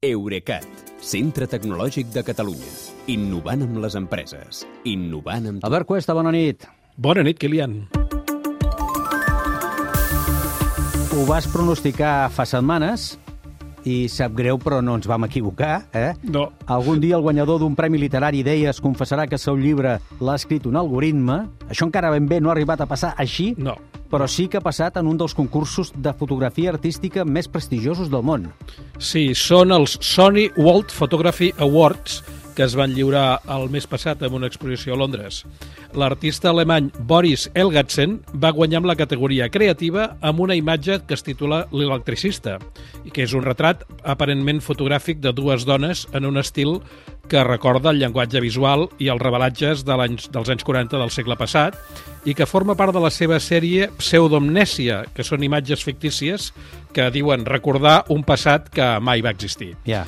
[0.00, 0.64] Eurecat,
[1.04, 2.70] centre tecnològic de Catalunya.
[3.12, 4.62] Innovant amb les empreses.
[4.88, 5.66] Innovant amb.
[5.68, 6.64] Albert Cuesta, bona nit.
[6.96, 7.74] Bona nit, Kilian.
[11.12, 13.10] Ho vas pronosticar fa setmanes
[13.84, 16.12] i sap greu, però no ens vam equivocar, eh?
[16.22, 16.50] No.
[16.66, 20.66] Algun dia el guanyador d'un premi literari d'Eies confessarà que el seu llibre l'ha escrit
[20.66, 21.46] un algoritme.
[21.68, 23.76] Això encara ben bé no ha arribat a passar així, No.
[24.10, 28.22] però sí que ha passat en un dels concursos de fotografia artística més prestigiosos del
[28.22, 28.48] món.
[28.98, 32.22] Sí, són els Sony World Photography Awards
[32.54, 35.44] que es van lliurar el mes passat en una exposició a Londres.
[35.94, 41.24] L'artista alemany Boris Elgatsen va guanyar amb la categoria creativa amb una imatge que es
[41.26, 42.58] titula L'electricista,
[43.04, 46.78] i que és un retrat aparentment fotogràfic de dues dones en un estil
[47.30, 51.38] que recorda el llenguatge visual i els revelatges de l'anys, dels anys 40 del segle
[51.38, 51.78] passat
[52.26, 56.50] i que forma part de la seva sèrie Pseudomnèsia, que són imatges fictícies
[56.92, 59.76] que diuen recordar un passat que mai va existir.
[59.86, 60.04] Ja.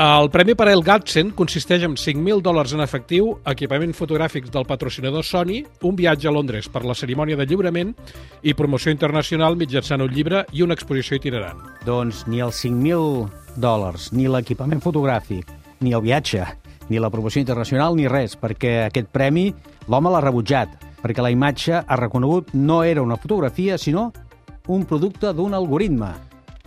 [0.00, 4.64] El premi per a El Gatsen consisteix en 5.000 dòlars en efectiu, equipaments fotogràfics del
[4.64, 7.92] patrocinador Sony, un viatge a Londres per la cerimònia de lliurament
[8.40, 11.60] i promoció internacional mitjançant un llibre i una exposició itinerant.
[11.84, 15.52] Doncs ni els 5.000 dòlars, ni l'equipament fotogràfic,
[15.84, 16.48] ni el viatge,
[16.88, 19.50] ni la promoció internacional, ni res, perquè aquest premi
[19.92, 20.72] l'home l'ha rebutjat,
[21.04, 24.08] perquè la imatge ha reconegut no era una fotografia, sinó
[24.72, 26.14] un producte d'un algoritme.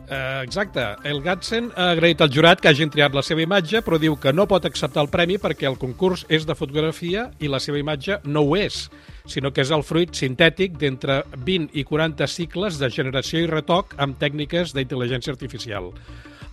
[0.09, 0.83] Eh, exacte.
[1.03, 4.33] El Gatsen ha agraït al jurat que hagin triat la seva imatge, però diu que
[4.33, 8.19] no pot acceptar el premi perquè el concurs és de fotografia i la seva imatge
[8.25, 8.85] no ho és,
[9.25, 13.97] sinó que és el fruit sintètic d'entre 20 i 40 cicles de generació i retoc
[13.97, 15.91] amb tècniques d'intel·ligència artificial.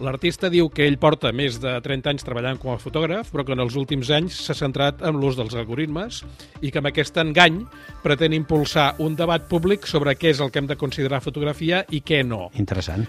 [0.02, 3.54] L'artista diu que ell porta més de 30 anys treballant com a fotògraf, però que
[3.54, 6.22] en els últims anys s'ha centrat en l'ús dels algoritmes
[6.62, 7.60] i que amb aquest engany
[8.02, 12.02] pretén impulsar un debat públic sobre què és el que hem de considerar fotografia i
[12.02, 12.48] què no.
[12.58, 13.06] Interessant.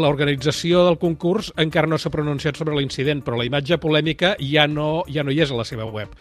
[0.00, 5.04] L'organització del concurs encara no s'ha pronunciat sobre l'incident, però la imatge polèmica ja no,
[5.12, 6.14] ja no hi és a la seva web.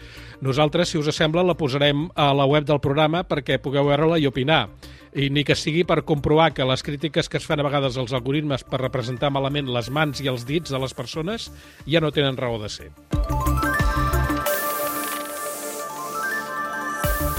[0.43, 4.27] Nosaltres, si us sembla, la posarem a la web del programa perquè pugueu veure-la i
[4.29, 4.67] opinar.
[5.17, 8.13] I ni que sigui per comprovar que les crítiques que es fan a vegades als
[8.13, 11.49] algoritmes per representar malament les mans i els dits de les persones
[11.87, 12.91] ja no tenen raó de ser.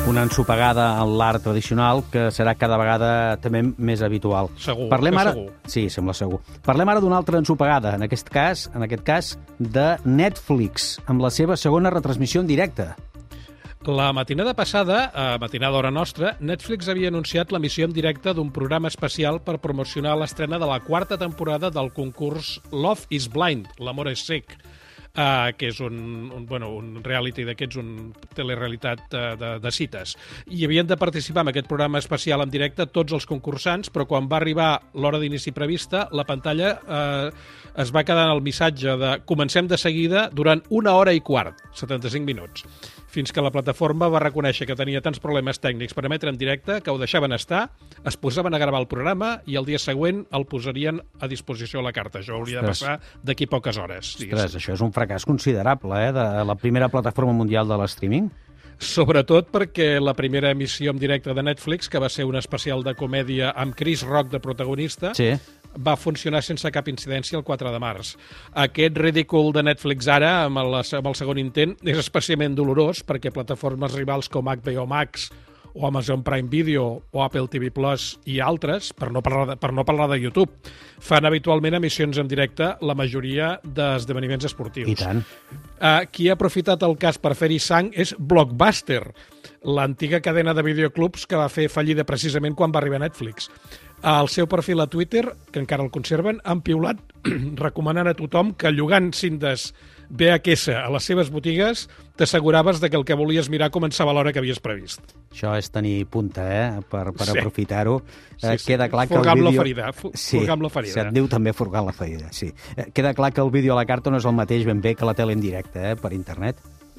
[0.06, 3.10] Una ensopegada en l'art tradicional que serà cada vegada
[3.42, 4.48] també més habitual.
[4.62, 5.34] Segur, Parlem ara...
[5.34, 5.50] segur.
[5.66, 6.38] Sí, sembla segur.
[6.64, 11.32] Parlem ara d'una altra ensopegada, en aquest cas, en aquest cas de Netflix, amb la
[11.34, 12.92] seva segona retransmissió en directe.
[13.88, 18.90] La matinada passada, a matinada hora nostra, Netflix havia anunciat l'emissió en directe d'un programa
[18.90, 24.26] especial per promocionar l'estrena de la quarta temporada del concurs Love is Blind, l'amor és
[24.26, 24.58] cec,
[25.18, 25.98] uh, que és un,
[26.34, 30.14] un, bueno, un reality d'aquests, un telerealitat uh, de, de cites.
[30.46, 34.30] I havien de participar en aquest programa especial en directe tots els concursants, però quan
[34.30, 39.12] va arribar l'hora d'inici prevista, la pantalla uh, es va quedar en el missatge de
[39.28, 42.66] comencem de seguida durant una hora i quart, 75 minuts
[43.08, 46.80] fins que la plataforma va reconèixer que tenia tants problemes tècnics per emetre en directe
[46.84, 47.68] que ho deixaven estar,
[48.04, 51.88] es posaven a gravar el programa i el dia següent el posarien a disposició a
[51.88, 52.20] la carta.
[52.20, 52.84] Això hauria de Ostres.
[52.84, 54.14] passar d'aquí poques hores.
[54.20, 58.30] Ostres, això és un fracàs considerable, eh, de la primera plataforma mundial de l'streaming.
[58.78, 62.94] Sobretot perquè la primera emissió en directe de Netflix, que va ser un especial de
[62.94, 65.32] comèdia amb Chris Rock de protagonista, Sí.
[65.78, 68.16] va funcionar sense cap incidència el 4 de març.
[68.54, 73.32] Aquest ridícul de Netflix ara, amb el, amb el segon intent, és especialment dolorós perquè
[73.32, 75.28] plataformes rivals com HBO Max
[75.78, 79.70] o Amazon Prime Video o Apple TV Plus i altres, per no parlar de, per
[79.72, 80.50] no parlar de YouTube,
[80.98, 84.90] fan habitualment emissions en directe la majoria d'esdeveniments esportius.
[84.90, 85.22] I tant.
[85.78, 89.04] Uh, qui ha aprofitat el cas per fer-hi sang és Blockbuster,
[89.62, 93.46] l'antiga cadena de videoclubs que va fer fallida precisament quan va arribar a Netflix.
[94.02, 97.00] Al seu perfil a Twitter, que encara el conserven, han piulat
[97.58, 99.72] recomanant a tothom que llogant cintes
[100.08, 104.32] VHS a les seves botigues t'asseguraves de que el que volies mirar començava a l'hora
[104.32, 105.02] que havies previst.
[105.34, 107.36] Això és tenir punta, eh?, per, per Sí.
[107.38, 107.98] aprofitar-ho.
[108.38, 108.66] Sí, Eh, sí.
[108.72, 109.60] Queda clar que Furgar el amb la vídeo...
[109.62, 110.94] ferida, fu- furgar amb la ferida.
[110.94, 112.52] Se't diu també amb la ferida, sí.
[112.76, 114.94] Eh, Queda clar que el vídeo a la carta no és el mateix ben bé
[114.94, 116.56] que la tele en directe, eh, per internet.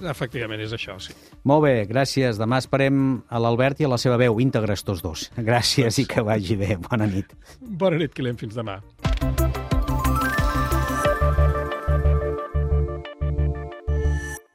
[0.07, 1.13] Efectivament, és això, sí.
[1.49, 2.39] Molt bé, gràcies.
[2.39, 5.27] Demà esperem a l'Albert i a la seva veu íntegres tots dos.
[5.35, 6.77] Gràcies i que vagi bé.
[6.89, 7.35] Bona nit.
[7.59, 8.79] Bona nit, Quilem, fins demà.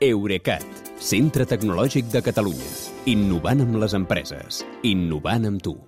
[0.04, 0.64] Eurecat,
[1.00, 2.70] centre tecnològic de Catalunya.
[3.08, 4.64] Innovant amb les empreses.
[4.84, 5.78] Innovant amb tu.